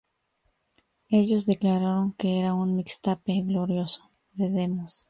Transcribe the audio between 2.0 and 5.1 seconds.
que era un "mixtape glorioso" de demos.